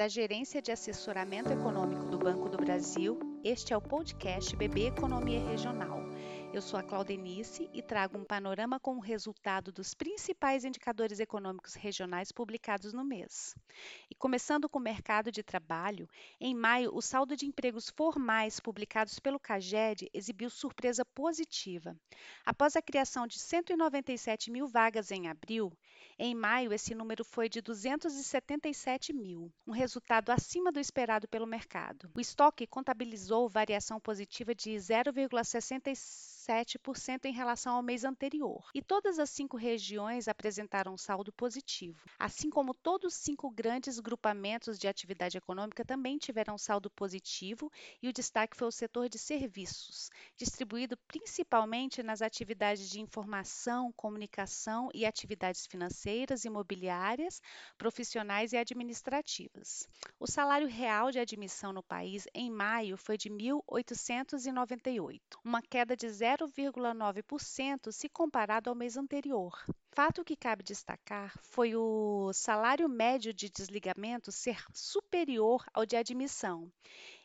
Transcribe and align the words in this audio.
da 0.00 0.08
Gerência 0.08 0.62
de 0.62 0.72
Assessoramento 0.72 1.52
Econômico 1.52 2.06
do 2.06 2.18
Banco 2.18 2.48
do 2.48 2.56
Brasil, 2.56 3.18
este 3.44 3.74
é 3.74 3.76
o 3.76 3.82
podcast 3.82 4.56
BB 4.56 4.86
Economia 4.86 5.46
Regional. 5.46 5.99
Eu 6.52 6.60
sou 6.60 6.80
a 6.80 6.82
Claudenice 6.82 7.70
e 7.72 7.80
trago 7.80 8.18
um 8.18 8.24
panorama 8.24 8.80
com 8.80 8.96
o 8.96 9.00
resultado 9.00 9.70
dos 9.70 9.94
principais 9.94 10.64
indicadores 10.64 11.20
econômicos 11.20 11.74
regionais 11.74 12.32
publicados 12.32 12.92
no 12.92 13.04
mês. 13.04 13.54
E 14.10 14.16
começando 14.16 14.68
com 14.68 14.80
o 14.80 14.82
mercado 14.82 15.30
de 15.30 15.44
trabalho, 15.44 16.08
em 16.40 16.52
maio, 16.52 16.90
o 16.92 17.00
saldo 17.00 17.36
de 17.36 17.46
empregos 17.46 17.88
formais 17.88 18.58
publicados 18.58 19.20
pelo 19.20 19.38
CAGED 19.38 20.10
exibiu 20.12 20.50
surpresa 20.50 21.04
positiva. 21.04 21.96
Após 22.44 22.74
a 22.74 22.82
criação 22.82 23.28
de 23.28 23.38
197 23.38 24.50
mil 24.50 24.66
vagas 24.66 25.12
em 25.12 25.28
abril, 25.28 25.72
em 26.18 26.34
maio 26.34 26.72
esse 26.72 26.96
número 26.96 27.24
foi 27.24 27.48
de 27.48 27.62
277 27.62 29.12
mil, 29.12 29.52
um 29.64 29.72
resultado 29.72 30.30
acima 30.30 30.72
do 30.72 30.80
esperado 30.80 31.28
pelo 31.28 31.46
mercado. 31.46 32.10
O 32.12 32.20
estoque 32.20 32.66
contabilizou 32.66 33.48
variação 33.48 34.00
positiva 34.00 34.52
de 34.52 34.72
0,66 34.72 36.39
7% 36.40 37.26
em 37.26 37.32
relação 37.32 37.74
ao 37.74 37.82
mês 37.82 38.04
anterior. 38.04 38.70
E 38.74 38.80
todas 38.80 39.18
as 39.18 39.28
cinco 39.30 39.56
regiões 39.56 40.26
apresentaram 40.28 40.96
saldo 40.96 41.32
positivo, 41.32 42.00
assim 42.18 42.48
como 42.48 42.72
todos 42.72 43.14
os 43.14 43.18
cinco 43.20 43.50
grandes 43.50 44.00
grupamentos 44.00 44.78
de 44.78 44.88
atividade 44.88 45.36
econômica 45.36 45.84
também 45.84 46.16
tiveram 46.16 46.56
saldo 46.56 46.88
positivo, 46.90 47.70
e 48.02 48.08
o 48.08 48.12
destaque 48.12 48.56
foi 48.56 48.68
o 48.68 48.72
setor 48.72 49.08
de 49.08 49.18
serviços, 49.18 50.08
distribuído 50.36 50.96
principalmente 51.06 52.02
nas 52.02 52.22
atividades 52.22 52.88
de 52.88 53.00
informação, 53.00 53.92
comunicação 53.92 54.88
e 54.94 55.04
atividades 55.04 55.66
financeiras, 55.66 56.44
imobiliárias, 56.44 57.42
profissionais 57.76 58.52
e 58.52 58.56
administrativas. 58.56 59.86
O 60.18 60.26
salário 60.26 60.68
real 60.68 61.10
de 61.10 61.18
admissão 61.18 61.72
no 61.72 61.82
país 61.82 62.26
em 62.34 62.50
maio 62.50 62.96
foi 62.96 63.18
de 63.18 63.28
1.898, 63.28 65.20
uma 65.44 65.60
queda 65.60 65.96
de 65.96 66.08
0 66.08 66.29
0,9% 66.38 67.90
se 67.90 68.08
comparado 68.08 68.70
ao 68.70 68.76
mês 68.76 68.96
anterior. 68.96 69.52
Fato 69.92 70.24
que 70.24 70.36
cabe 70.36 70.62
destacar 70.62 71.36
foi 71.42 71.74
o 71.74 72.32
salário 72.32 72.88
médio 72.88 73.34
de 73.34 73.50
desligamento 73.50 74.30
ser 74.30 74.64
superior 74.72 75.64
ao 75.74 75.84
de 75.84 75.96
admissão. 75.96 76.70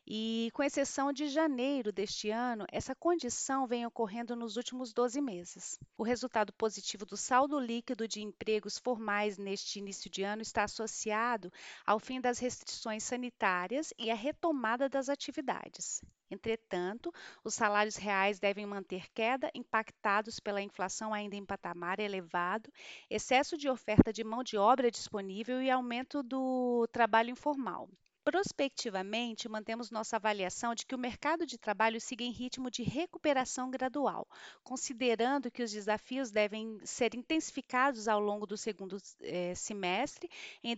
E, 0.07 0.51
com 0.53 0.61
exceção 0.61 1.11
de 1.11 1.27
janeiro 1.27 1.91
deste 1.91 2.29
ano, 2.29 2.67
essa 2.71 2.93
condição 2.93 3.65
vem 3.65 3.87
ocorrendo 3.87 4.35
nos 4.35 4.55
últimos 4.55 4.93
12 4.93 5.19
meses. 5.19 5.79
O 5.97 6.03
resultado 6.03 6.53
positivo 6.53 7.07
do 7.07 7.17
saldo 7.17 7.59
líquido 7.59 8.07
de 8.07 8.21
empregos 8.21 8.77
formais 8.77 9.39
neste 9.39 9.79
início 9.79 10.07
de 10.07 10.21
ano 10.21 10.43
está 10.43 10.65
associado 10.65 11.51
ao 11.83 11.99
fim 11.99 12.21
das 12.21 12.37
restrições 12.37 13.03
sanitárias 13.03 13.91
e 13.97 14.11
à 14.11 14.15
retomada 14.15 14.87
das 14.87 15.09
atividades. 15.09 16.03
Entretanto, 16.29 17.11
os 17.43 17.55
salários 17.55 17.95
reais 17.95 18.39
devem 18.39 18.65
manter 18.67 19.11
queda, 19.11 19.49
impactados 19.55 20.39
pela 20.39 20.61
inflação 20.61 21.15
ainda 21.15 21.35
em 21.35 21.43
patamar 21.43 21.99
elevado, 21.99 22.71
excesso 23.09 23.57
de 23.57 23.67
oferta 23.67 24.13
de 24.13 24.23
mão 24.23 24.43
de 24.43 24.55
obra 24.55 24.91
disponível 24.91 25.59
e 25.63 25.71
aumento 25.71 26.21
do 26.21 26.87
trabalho 26.91 27.31
informal. 27.31 27.89
Prospectivamente, 28.25 29.47
mantemos 29.47 29.91
nossa 29.91 30.15
avaliação 30.15 30.73
de 30.73 30.83
que 30.83 30.95
o 30.95 30.97
mercado 30.97 31.45
de 31.45 31.59
trabalho 31.59 32.01
siga 32.01 32.23
em 32.23 32.31
ritmo 32.31 32.71
de 32.71 32.81
recuperação 32.81 33.69
gradual, 33.69 34.27
considerando 34.63 35.51
que 35.51 35.61
os 35.61 35.71
desafios 35.71 36.31
devem 36.31 36.79
ser 36.83 37.13
intensificados 37.13 38.07
ao 38.07 38.19
longo 38.19 38.47
do 38.47 38.57
segundo 38.57 38.97
eh, 39.21 39.53
semestre, 39.53 40.27
em 40.63 40.75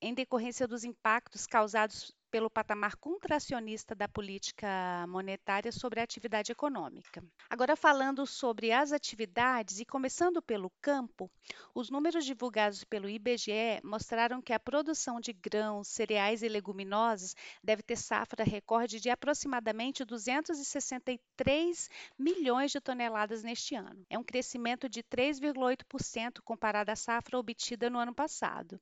em 0.00 0.14
decorrência 0.14 0.66
dos 0.66 0.82
impactos 0.82 1.46
causados 1.46 2.16
pelo 2.30 2.50
patamar 2.50 2.96
contracionista 2.96 3.94
da 3.94 4.06
política 4.06 5.06
monetária 5.08 5.72
sobre 5.72 6.00
a 6.00 6.02
atividade 6.02 6.52
econômica. 6.52 7.24
Agora, 7.48 7.74
falando 7.74 8.26
sobre 8.26 8.70
as 8.70 8.92
atividades 8.92 9.80
e 9.80 9.84
começando 9.84 10.42
pelo 10.42 10.70
campo, 10.80 11.30
os 11.74 11.90
números 11.90 12.24
divulgados 12.24 12.84
pelo 12.84 13.08
IBGE 13.08 13.80
mostraram 13.82 14.42
que 14.42 14.52
a 14.52 14.60
produção 14.60 15.20
de 15.20 15.32
grãos, 15.32 15.88
cereais 15.88 16.42
e 16.42 16.48
leguminosas 16.48 17.34
deve 17.64 17.82
ter 17.82 17.96
safra 17.96 18.44
recorde 18.44 19.00
de 19.00 19.08
aproximadamente 19.08 20.04
263 20.04 21.88
milhões 22.18 22.70
de 22.70 22.80
toneladas 22.80 23.42
neste 23.42 23.74
ano. 23.74 24.04
É 24.10 24.18
um 24.18 24.24
crescimento 24.24 24.88
de 24.88 25.02
3,8% 25.02 26.40
comparado 26.44 26.90
à 26.90 26.96
safra 26.96 27.38
obtida 27.38 27.88
no 27.88 27.98
ano 27.98 28.14
passado. 28.14 28.78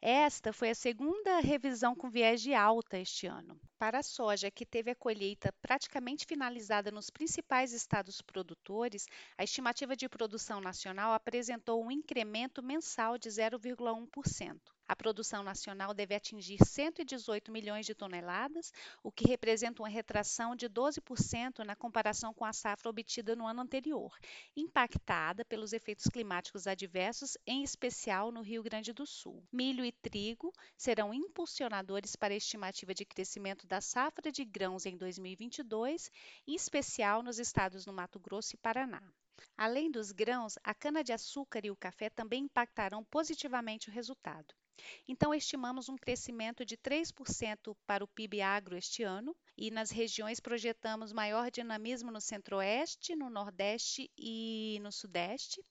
Esta 0.00 0.52
foi 0.52 0.70
a 0.70 0.74
segunda 0.74 1.40
revisão 1.40 1.94
com 1.94 2.08
viés 2.08 2.40
de 2.40 2.54
alta 2.54 2.85
alta 2.86 2.98
este 2.98 3.26
ano. 3.26 3.60
Para 3.78 3.98
a 3.98 4.02
soja, 4.02 4.50
que 4.50 4.64
teve 4.64 4.92
a 4.92 4.94
colheita 4.94 5.52
praticamente 5.60 6.24
finalizada 6.24 6.92
nos 6.92 7.10
principais 7.10 7.72
estados 7.72 8.22
produtores, 8.22 9.06
a 9.36 9.42
estimativa 9.42 9.96
de 9.96 10.08
produção 10.08 10.60
nacional 10.60 11.12
apresentou 11.12 11.84
um 11.84 11.90
incremento 11.90 12.62
mensal 12.62 13.18
de 13.18 13.28
0,1%. 13.28 14.75
A 14.88 14.94
produção 14.94 15.42
nacional 15.42 15.92
deve 15.92 16.14
atingir 16.14 16.64
118 16.64 17.50
milhões 17.50 17.84
de 17.84 17.92
toneladas, 17.92 18.72
o 19.02 19.10
que 19.10 19.26
representa 19.26 19.82
uma 19.82 19.88
retração 19.88 20.54
de 20.54 20.68
12% 20.68 21.64
na 21.64 21.74
comparação 21.74 22.32
com 22.32 22.44
a 22.44 22.52
safra 22.52 22.88
obtida 22.88 23.34
no 23.34 23.48
ano 23.48 23.62
anterior, 23.62 24.16
impactada 24.56 25.44
pelos 25.44 25.72
efeitos 25.72 26.06
climáticos 26.06 26.68
adversos, 26.68 27.36
em 27.44 27.64
especial 27.64 28.30
no 28.30 28.42
Rio 28.42 28.62
Grande 28.62 28.92
do 28.92 29.04
Sul. 29.04 29.42
Milho 29.52 29.84
e 29.84 29.90
trigo 29.90 30.52
serão 30.76 31.12
impulsionadores 31.12 32.14
para 32.14 32.32
a 32.32 32.36
estimativa 32.36 32.94
de 32.94 33.04
crescimento 33.04 33.66
da 33.66 33.80
safra 33.80 34.30
de 34.30 34.44
grãos 34.44 34.86
em 34.86 34.96
2022, 34.96 36.12
em 36.46 36.54
especial 36.54 37.24
nos 37.24 37.40
estados 37.40 37.84
do 37.84 37.92
Mato 37.92 38.20
Grosso 38.20 38.54
e 38.54 38.58
Paraná. 38.58 39.02
Além 39.56 39.90
dos 39.90 40.12
grãos, 40.12 40.56
a 40.62 40.72
cana-de-açúcar 40.72 41.66
e 41.66 41.72
o 41.72 41.76
café 41.76 42.08
também 42.08 42.44
impactarão 42.44 43.02
positivamente 43.02 43.88
o 43.88 43.92
resultado. 43.92 44.54
Então, 45.08 45.34
estimamos 45.34 45.88
um 45.88 45.96
crescimento 45.96 46.64
de 46.64 46.76
3% 46.76 47.76
para 47.86 48.04
o 48.04 48.08
PIB 48.08 48.40
agro 48.42 48.76
este 48.76 49.02
ano 49.02 49.34
e 49.56 49.70
nas 49.70 49.90
regiões 49.90 50.40
projetamos 50.40 51.12
maior 51.12 51.50
dinamismo 51.50 52.10
no 52.10 52.20
centro-oeste, 52.20 53.16
no 53.16 53.30
nordeste 53.30 54.10
e 54.16 54.78
no 54.82 54.92
sudeste. 54.92 55.64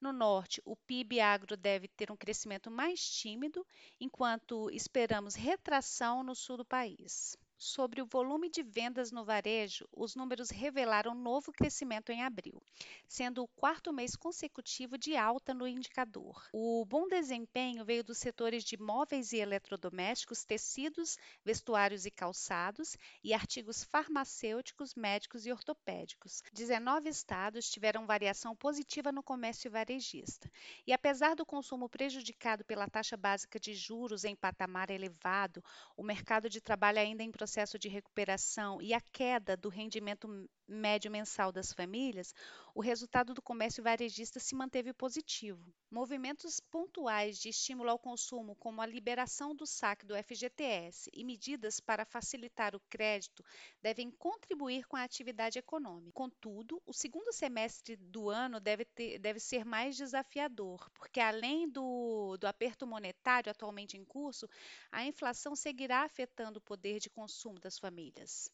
No 0.00 0.12
norte, 0.12 0.60
o 0.64 0.76
PIB 0.76 1.20
agro 1.20 1.56
deve 1.56 1.88
ter 1.88 2.10
um 2.10 2.16
crescimento 2.16 2.70
mais 2.70 3.00
tímido, 3.00 3.66
enquanto 4.00 4.70
esperamos 4.70 5.34
retração 5.34 6.22
no 6.22 6.34
sul 6.34 6.56
do 6.56 6.64
país. 6.64 7.36
Sobre 7.60 8.00
o 8.00 8.06
volume 8.06 8.48
de 8.48 8.62
vendas 8.62 9.10
no 9.10 9.24
varejo, 9.24 9.88
os 9.92 10.14
números 10.14 10.48
revelaram 10.48 11.12
novo 11.12 11.50
crescimento 11.50 12.12
em 12.12 12.22
abril, 12.22 12.62
sendo 13.08 13.42
o 13.42 13.48
quarto 13.48 13.92
mês 13.92 14.14
consecutivo 14.14 14.96
de 14.96 15.16
alta 15.16 15.52
no 15.52 15.66
indicador. 15.66 16.48
O 16.52 16.84
bom 16.86 17.08
desempenho 17.08 17.84
veio 17.84 18.04
dos 18.04 18.18
setores 18.18 18.62
de 18.62 18.76
móveis 18.80 19.32
e 19.32 19.38
eletrodomésticos, 19.38 20.44
tecidos, 20.44 21.18
vestuários 21.44 22.06
e 22.06 22.12
calçados 22.12 22.96
e 23.24 23.34
artigos 23.34 23.82
farmacêuticos, 23.82 24.94
médicos 24.94 25.44
e 25.44 25.50
ortopédicos. 25.50 26.44
19 26.52 27.08
estados 27.08 27.68
tiveram 27.68 28.06
variação 28.06 28.54
positiva 28.54 29.10
no 29.10 29.22
comércio 29.22 29.68
varejista. 29.68 30.48
E 30.86 30.92
apesar 30.92 31.34
do 31.34 31.44
consumo 31.44 31.88
prejudicado 31.88 32.64
pela 32.64 32.86
taxa 32.86 33.16
básica 33.16 33.58
de 33.58 33.74
juros 33.74 34.22
em 34.22 34.36
patamar 34.36 34.90
elevado, 34.90 35.60
o 35.96 36.04
mercado 36.04 36.48
de 36.48 36.60
trabalho 36.60 37.00
ainda 37.00 37.24
em 37.24 37.32
processo 37.32 37.47
processo 37.48 37.78
de 37.78 37.88
recuperação 37.88 38.78
e 38.82 38.92
a 38.92 39.00
queda 39.00 39.56
do 39.56 39.70
rendimento 39.70 40.28
médio 40.68 41.10
mensal 41.10 41.50
das 41.50 41.72
famílias, 41.72 42.34
o 42.74 42.80
resultado 42.80 43.32
do 43.32 43.42
comércio 43.42 43.82
varejista 43.82 44.38
se 44.38 44.54
manteve 44.54 44.92
positivo. 44.92 45.74
Movimentos 45.90 46.60
pontuais 46.60 47.38
de 47.38 47.48
estímulo 47.48 47.90
ao 47.90 47.98
consumo, 47.98 48.54
como 48.56 48.80
a 48.80 48.86
liberação 48.86 49.54
do 49.54 49.66
saque 49.66 50.04
do 50.04 50.14
FGTS 50.14 51.10
e 51.12 51.24
medidas 51.24 51.80
para 51.80 52.04
facilitar 52.04 52.76
o 52.76 52.80
crédito, 52.90 53.44
devem 53.80 54.10
contribuir 54.10 54.86
com 54.86 54.96
a 54.96 55.02
atividade 55.02 55.58
econômica. 55.58 56.12
Contudo, 56.12 56.82
o 56.86 56.92
segundo 56.92 57.32
semestre 57.32 57.96
do 57.96 58.28
ano 58.28 58.60
deve, 58.60 58.84
ter, 58.84 59.18
deve 59.18 59.40
ser 59.40 59.64
mais 59.64 59.96
desafiador, 59.96 60.90
porque 60.90 61.18
além 61.18 61.68
do, 61.68 62.36
do 62.36 62.46
aperto 62.46 62.86
monetário 62.86 63.50
atualmente 63.50 63.96
em 63.96 64.04
curso, 64.04 64.48
a 64.92 65.04
inflação 65.04 65.56
seguirá 65.56 66.02
afetando 66.02 66.58
o 66.58 66.62
poder 66.62 67.00
de 67.00 67.08
consumo 67.08 67.38
consumo 67.38 67.60
das 67.60 67.78
famílias. 67.78 68.50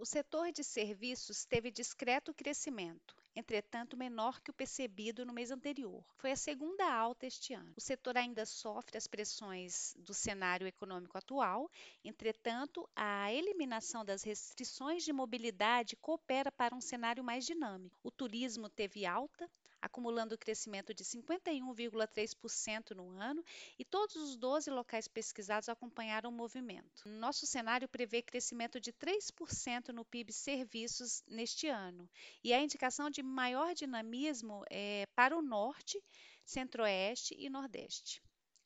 O 0.00 0.06
setor 0.06 0.50
de 0.50 0.64
serviços 0.64 1.44
teve 1.44 1.70
discreto 1.70 2.32
crescimento, 2.32 3.14
entretanto 3.36 3.98
menor 3.98 4.40
que 4.40 4.50
o 4.50 4.54
percebido 4.54 5.26
no 5.26 5.32
mês 5.34 5.50
anterior. 5.50 6.02
Foi 6.16 6.32
a 6.32 6.36
segunda 6.36 6.90
alta 6.90 7.26
este 7.26 7.52
ano. 7.52 7.74
O 7.76 7.82
setor 7.82 8.16
ainda 8.16 8.46
sofre 8.46 8.96
as 8.96 9.06
pressões 9.06 9.94
do 9.98 10.14
cenário 10.14 10.66
econômico 10.66 11.18
atual, 11.18 11.70
entretanto, 12.02 12.88
a 12.96 13.30
eliminação 13.30 14.02
das 14.02 14.22
restrições 14.22 15.04
de 15.04 15.12
mobilidade 15.12 15.96
coopera 15.96 16.50
para 16.50 16.74
um 16.74 16.80
cenário 16.80 17.22
mais 17.22 17.44
dinâmico. 17.44 18.00
O 18.02 18.10
turismo 18.10 18.70
teve 18.70 19.04
alta, 19.04 19.50
acumulando 19.80 20.38
crescimento 20.38 20.92
de 20.92 21.04
51,3% 21.04 22.90
no 22.90 23.10
ano, 23.10 23.44
e 23.78 23.84
todos 23.84 24.16
os 24.16 24.36
12 24.36 24.70
locais 24.70 25.08
pesquisados 25.08 25.68
acompanharam 25.68 26.30
o 26.30 26.32
movimento. 26.32 27.08
Nosso 27.08 27.46
cenário 27.46 27.88
prevê 27.88 28.22
crescimento 28.22 28.80
de 28.80 28.92
3% 28.92 29.88
no 29.88 30.04
PIB 30.04 30.32
serviços 30.32 31.22
neste 31.26 31.68
ano, 31.68 32.08
e 32.44 32.52
a 32.52 32.60
indicação 32.60 33.10
de 33.10 33.22
maior 33.22 33.74
dinamismo 33.74 34.64
é 34.70 35.06
para 35.14 35.36
o 35.36 35.42
norte, 35.42 36.02
centro-oeste 36.44 37.34
e 37.38 37.48
nordeste. 37.48 38.22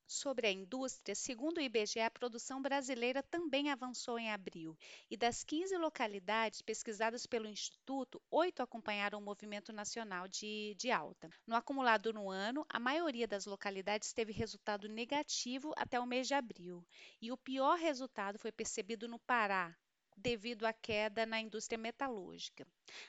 Sobre 0.06 0.46
a 0.46 0.52
indústria, 0.52 1.14
segundo 1.14 1.56
o 1.56 1.60
IBGE, 1.62 2.00
a 2.00 2.10
produção 2.10 2.60
brasileira 2.60 3.22
também 3.22 3.70
avançou 3.70 4.18
em 4.18 4.30
abril, 4.30 4.76
e 5.10 5.16
das 5.16 5.42
15 5.42 5.78
localidades 5.78 6.60
pesquisadas 6.60 7.26
pelo 7.26 7.48
Instituto, 7.48 8.20
oito 8.30 8.62
acompanharam 8.62 9.18
o 9.18 9.22
movimento 9.22 9.72
nacional 9.72 10.28
de, 10.28 10.74
de 10.78 10.90
alta. 10.90 11.30
No 11.46 11.56
acumulado 11.56 12.12
no 12.12 12.30
ano, 12.30 12.66
a 12.68 12.78
maioria 12.78 13.26
das 13.26 13.46
localidades 13.46 14.12
teve 14.12 14.30
resultado 14.30 14.88
negativo 14.88 15.72
até 15.74 15.98
o 15.98 16.06
mês 16.06 16.28
de 16.28 16.34
abril, 16.34 16.86
e 17.20 17.32
o 17.32 17.36
pior 17.38 17.78
resultado 17.78 18.38
foi 18.38 18.52
percebido 18.52 19.08
no 19.08 19.18
Pará, 19.20 19.74
devido 20.16 20.64
à 20.64 20.72
queda 20.72 21.26
na 21.26 21.40
indústria 21.40 21.78
metalúrgica. 21.78 22.66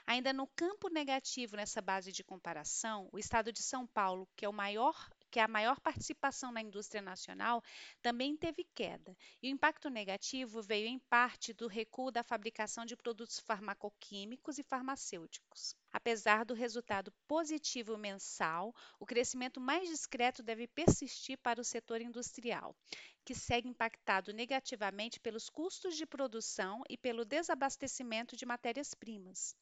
Ainda 0.08 0.34
no 0.34 0.48
campo 0.48 0.90
negativo 0.90 1.56
nessa 1.56 1.82
base 1.82 2.12
de 2.12 2.24
comparação, 2.24 3.10
o 3.12 3.20
estado 3.20 3.52
de 3.52 3.62
São 3.62 3.86
Paulo, 3.86 4.28
que 4.36 4.46
é 4.46 4.50
o 4.50 4.54
maior 4.54 5.10
que 5.32 5.40
a 5.40 5.48
maior 5.48 5.80
participação 5.80 6.52
na 6.52 6.62
indústria 6.62 7.02
nacional 7.02 7.64
também 8.02 8.36
teve 8.38 8.64
queda, 8.74 9.16
e 9.42 9.48
o 9.48 9.52
impacto 9.52 9.90
negativo 9.90 10.62
veio 10.62 10.88
em 10.88 11.00
parte 11.00 11.54
do 11.54 11.68
recuo 11.68 12.12
da 12.12 12.24
fabricação 12.24 12.86
de 12.86 12.96
produtos 12.96 13.40
farmacoquímicos 13.40 14.58
e 14.58 14.64
farmacêuticos. 14.64 15.76
Apesar 15.92 16.44
do 16.44 16.54
resultado 16.54 17.12
positivo 17.28 17.98
mensal, 17.98 18.76
o 19.00 19.06
crescimento 19.06 19.62
mais 19.62 19.88
discreto 19.88 20.44
deve 20.44 20.68
persistir 20.68 21.38
para 21.38 21.62
o 21.62 21.64
setor 21.64 22.02
industrial, 22.02 22.76
que 23.24 23.34
segue 23.34 23.68
impactado 23.68 24.34
negativamente 24.34 25.20
pelos 25.20 25.50
custos 25.50 25.96
de 25.96 26.06
produção 26.06 26.84
e 26.90 26.98
pelo 26.98 27.26
desabastecimento 27.26 28.36
de 28.36 28.46
matérias-primas. 28.46 29.56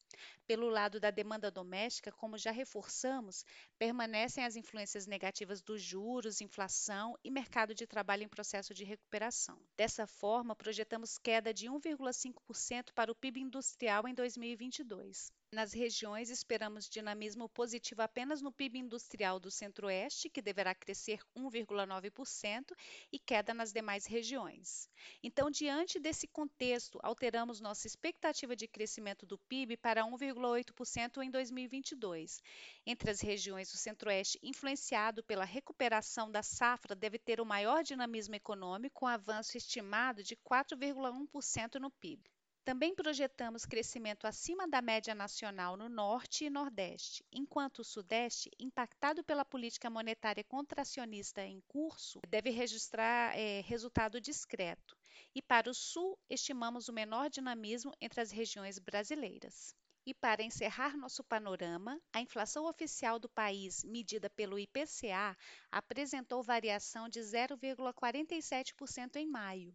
Pelo 0.46 0.68
lado 0.68 1.00
da 1.00 1.10
demanda 1.10 1.50
doméstica, 1.50 2.12
como 2.12 2.38
já 2.38 2.50
reforçamos, 2.50 3.44
permanecem 3.78 4.44
as 4.44 4.56
influências 4.56 5.06
negativas 5.06 5.62
dos 5.62 5.82
juros, 5.82 6.40
inflação 6.40 7.16
e 7.24 7.30
mercado 7.30 7.74
de 7.74 7.86
trabalho 7.86 8.22
em 8.22 8.28
processo 8.28 8.74
de 8.74 8.84
recuperação. 8.84 9.58
Dessa 9.76 10.06
forma, 10.06 10.54
projetamos 10.54 11.18
queda 11.18 11.52
de 11.52 11.66
1,5% 11.66 12.92
para 12.94 13.10
o 13.10 13.14
PIB 13.14 13.40
industrial 13.40 14.06
em 14.06 14.14
2022. 14.14 15.32
Nas 15.54 15.72
regiões, 15.72 16.30
esperamos 16.30 16.88
dinamismo 16.88 17.48
positivo 17.48 18.02
apenas 18.02 18.42
no 18.42 18.50
PIB 18.50 18.80
industrial 18.80 19.38
do 19.38 19.52
Centro-Oeste, 19.52 20.28
que 20.28 20.42
deverá 20.42 20.74
crescer 20.74 21.20
1,9%, 21.36 22.74
e 23.12 23.20
queda 23.20 23.54
nas 23.54 23.72
demais 23.72 24.04
regiões. 24.04 24.90
Então, 25.22 25.48
diante 25.48 26.00
desse 26.00 26.26
contexto, 26.26 26.98
alteramos 27.04 27.60
nossa 27.60 27.86
expectativa 27.86 28.56
de 28.56 28.66
crescimento 28.66 29.24
do 29.24 29.38
PIB 29.38 29.76
para 29.76 30.04
1,8% 30.04 31.22
em 31.22 31.30
2022. 31.30 32.42
Entre 32.84 33.08
as 33.12 33.20
regiões, 33.20 33.72
o 33.72 33.78
Centro-Oeste, 33.78 34.40
influenciado 34.42 35.22
pela 35.22 35.44
recuperação 35.44 36.28
da 36.28 36.42
safra, 36.42 36.96
deve 36.96 37.16
ter 37.16 37.40
o 37.40 37.46
maior 37.46 37.84
dinamismo 37.84 38.34
econômico, 38.34 38.98
com 38.98 39.06
avanço 39.06 39.56
estimado 39.56 40.20
de 40.20 40.34
4,1% 40.34 41.76
no 41.76 41.92
PIB. 41.92 42.33
Também 42.64 42.94
projetamos 42.94 43.66
crescimento 43.66 44.26
acima 44.26 44.66
da 44.66 44.80
média 44.80 45.14
nacional 45.14 45.76
no 45.76 45.86
Norte 45.86 46.46
e 46.46 46.50
Nordeste, 46.50 47.22
enquanto 47.30 47.80
o 47.80 47.84
Sudeste, 47.84 48.50
impactado 48.58 49.22
pela 49.22 49.44
política 49.44 49.90
monetária 49.90 50.42
contracionista 50.42 51.44
em 51.44 51.60
curso, 51.68 52.20
deve 52.26 52.48
registrar 52.48 53.38
é, 53.38 53.60
resultado 53.60 54.18
discreto. 54.18 54.96
E 55.34 55.42
para 55.42 55.68
o 55.68 55.74
Sul, 55.74 56.18
estimamos 56.30 56.88
o 56.88 56.92
menor 56.94 57.28
dinamismo 57.28 57.92
entre 58.00 58.22
as 58.22 58.30
regiões 58.30 58.78
brasileiras. 58.78 59.76
E 60.06 60.14
para 60.14 60.42
encerrar 60.42 60.96
nosso 60.96 61.22
panorama, 61.22 62.00
a 62.14 62.20
inflação 62.20 62.66
oficial 62.66 63.18
do 63.18 63.28
país, 63.28 63.84
medida 63.84 64.30
pelo 64.30 64.58
IPCA, 64.58 65.36
apresentou 65.70 66.42
variação 66.42 67.10
de 67.10 67.20
0,47% 67.20 69.16
em 69.16 69.26
maio, 69.26 69.74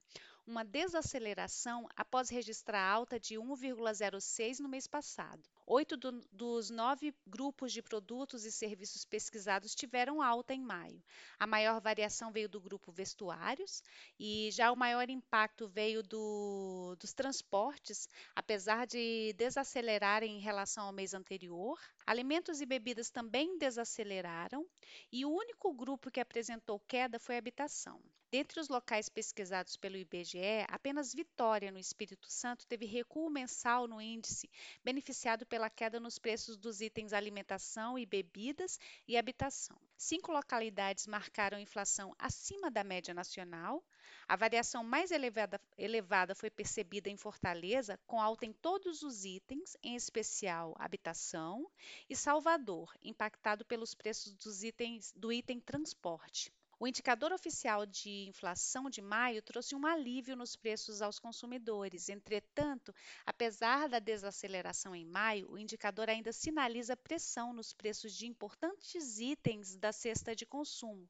uma 0.50 0.66
desaceleração 0.66 1.88
após 1.96 2.28
registrar 2.28 2.82
alta 2.82 3.20
de 3.20 3.36
1,06 3.36 4.60
no 4.60 4.68
mês 4.68 4.88
passado. 4.88 5.48
Oito 5.68 5.96
do, 5.96 6.20
dos 6.32 6.72
nove 6.72 7.14
grupos 7.28 7.72
de 7.72 7.84
produtos 7.84 8.44
e 8.46 8.52
serviços 8.52 9.06
pesquisados 9.06 9.76
tiveram 9.76 10.24
alta 10.24 10.52
em 10.52 10.60
maio. 10.60 11.04
A 11.38 11.46
maior 11.46 11.80
variação 11.80 12.32
veio 12.32 12.50
do 12.50 12.60
grupo 12.60 12.92
vestuários 12.92 13.84
e 14.20 14.50
já 14.52 14.72
o 14.72 14.76
maior 14.76 15.08
impacto 15.08 15.68
veio 15.68 16.02
do, 16.02 16.96
dos 17.00 17.14
transportes, 17.14 18.10
apesar 18.36 18.88
de 18.88 19.32
desacelerarem 19.38 20.38
em 20.38 20.42
relação 20.42 20.86
ao 20.86 20.92
mês 20.92 21.14
anterior. 21.14 21.80
Alimentos 22.08 22.60
e 22.60 22.66
bebidas 22.66 23.12
também 23.12 23.56
desaceleraram 23.60 24.66
e 25.12 25.24
o 25.24 25.32
único 25.32 25.72
grupo 25.72 26.10
que 26.10 26.20
apresentou 26.20 26.80
queda 26.88 27.20
foi 27.20 27.36
a 27.36 27.38
habitação. 27.38 28.02
Dentre 28.32 28.60
os 28.60 28.70
locais 28.70 29.10
pesquisados 29.10 29.76
pelo 29.76 29.98
IBGE, 29.98 30.64
apenas 30.68 31.16
Vitória, 31.16 31.72
no 31.72 31.80
Espírito 31.80 32.30
Santo, 32.30 32.68
teve 32.68 32.86
recuo 32.86 33.28
mensal 33.28 33.88
no 33.88 34.00
índice, 34.00 34.48
beneficiado 34.84 35.48
pela 35.48 35.68
queda 35.68 36.00
nos 36.00 36.20
preços 36.20 36.56
dos 36.56 36.80
itens 36.80 37.12
alimentação 37.12 37.98
e 37.98 38.06
bebidas 38.06 38.80
e 39.08 39.18
habitação. 39.18 39.76
Cinco 39.98 40.32
localidades 40.32 41.08
marcaram 41.08 41.60
inflação 41.60 42.14
acima 42.20 42.70
da 42.70 42.84
média 42.84 43.16
nacional. 43.16 43.84
A 44.28 44.36
variação 44.36 44.84
mais 44.84 45.10
elevada, 45.10 45.60
elevada 45.76 46.36
foi 46.36 46.52
percebida 46.52 47.10
em 47.10 47.18
Fortaleza, 47.18 48.00
com 48.06 48.22
alta 48.22 48.46
em 48.46 48.54
todos 48.54 49.02
os 49.02 49.26
itens, 49.26 49.76
em 49.82 49.96
especial 49.96 50.76
habitação, 50.78 51.68
e 52.08 52.16
Salvador, 52.16 52.94
impactado 53.02 53.66
pelos 53.66 53.96
preços 53.96 54.36
dos 54.36 54.64
itens, 54.64 55.12
do 55.16 55.34
item 55.34 55.60
transporte. 55.60 56.54
O 56.82 56.88
indicador 56.88 57.34
oficial 57.34 57.86
de 57.86 58.30
inflação 58.30 58.90
de 58.90 59.02
maio 59.02 59.42
trouxe 59.42 59.76
um 59.76 59.86
alívio 59.86 60.34
nos 60.34 60.56
preços 60.56 61.02
aos 61.02 61.20
consumidores. 61.20 62.08
Entretanto, 62.08 62.96
apesar 63.26 63.90
da 63.90 64.00
desaceleração 64.00 64.96
em 64.96 65.06
maio, 65.06 65.52
o 65.52 65.58
indicador 65.58 66.10
ainda 66.10 66.32
sinaliza 66.32 66.96
pressão 66.96 67.52
nos 67.52 67.74
preços 67.74 68.16
de 68.16 68.28
importantes 68.28 69.20
itens 69.20 69.76
da 69.76 69.92
cesta 69.92 70.34
de 70.34 70.46
consumo, 70.46 71.06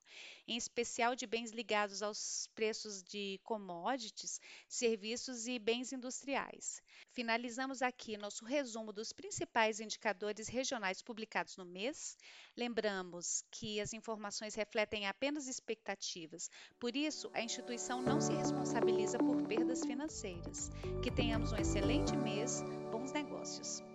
em 0.47 0.57
especial 0.57 1.15
de 1.15 1.27
bens 1.27 1.51
ligados 1.51 2.01
aos 2.01 2.47
preços 2.55 3.03
de 3.03 3.39
commodities, 3.43 4.41
serviços 4.67 5.45
e 5.47 5.59
bens 5.59 5.93
industriais. 5.93 6.81
Finalizamos 7.11 7.83
aqui 7.83 8.17
nosso 8.17 8.43
resumo 8.43 8.91
dos 8.91 9.13
principais 9.13 9.79
indicadores 9.79 10.47
regionais 10.47 11.03
publicados 11.03 11.57
no 11.57 11.65
mês. 11.65 12.17
Lembramos 12.57 13.43
que 13.51 13.79
as 13.79 13.93
informações 13.93 14.55
refletem 14.55 15.05
apenas 15.05 15.47
expectativas, 15.59 16.49
por 16.79 16.95
isso, 16.95 17.29
a 17.33 17.41
instituição 17.41 18.01
não 18.01 18.21
se 18.21 18.31
responsabiliza 18.31 19.17
por 19.17 19.41
perdas 19.43 19.85
financeiras. 19.85 20.71
Que 21.03 21.11
tenhamos 21.11 21.51
um 21.51 21.57
excelente 21.57 22.15
mês, 22.15 22.63
bons 22.91 23.11
negócios. 23.11 23.88